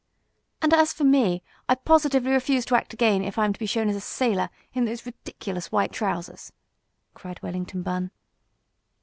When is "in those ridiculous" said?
4.73-5.71